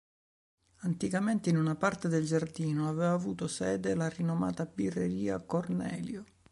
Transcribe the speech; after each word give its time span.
Anticamente 0.79 1.51
in 1.51 1.57
una 1.57 1.75
parte 1.75 2.07
del 2.07 2.25
giardino 2.25 2.89
aveva 2.89 3.11
avuto 3.11 3.47
sede 3.47 3.93
la 3.93 4.09
rinomata 4.09 4.65
birreria 4.65 5.39
"Cornelio". 5.41 6.23